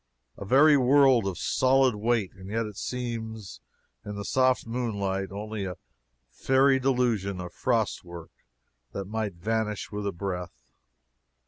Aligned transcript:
A 0.35 0.45
very 0.45 0.77
world 0.77 1.27
of 1.27 1.37
solid 1.37 1.93
weight, 1.93 2.31
and 2.33 2.49
yet 2.49 2.65
it 2.65 2.75
seems 2.75 3.61
in 4.03 4.15
the 4.15 4.25
soft 4.25 4.65
moonlight 4.65 5.31
only 5.31 5.63
a 5.63 5.75
fairy 6.31 6.79
delusion 6.79 7.39
of 7.39 7.53
frost 7.53 8.03
work 8.03 8.31
that 8.93 9.05
might 9.05 9.35
vanish 9.35 9.91
with 9.91 10.07
a 10.07 10.11
breath! 10.11 10.63